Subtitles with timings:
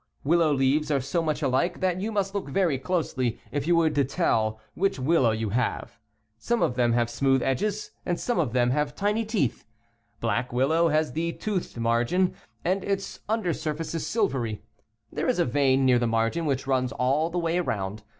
[0.23, 4.09] Willow leaves are so much alike that you must look very closely if you would
[4.09, 5.53] tell which willow you 9.
[5.53, 5.89] Stipules on Young Shoots.
[5.89, 5.89] 13 have.
[6.39, 9.63] Some of them have smooth edges, and some of them have tiny teeth.
[10.19, 12.33] Black Willow has the toothed margin
[12.65, 14.63] and its under surface is silvery.
[15.11, 18.01] There is a vein near the margin which runs all the way around.